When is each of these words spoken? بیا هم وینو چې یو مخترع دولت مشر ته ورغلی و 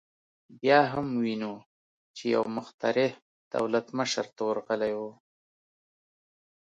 بیا 0.61 0.79
هم 0.93 1.07
وینو 1.23 1.53
چې 2.15 2.23
یو 2.35 2.43
مخترع 2.57 3.09
دولت 3.53 3.85
مشر 3.99 4.25
ته 4.35 4.41
ورغلی 4.49 4.93
و 4.97 5.01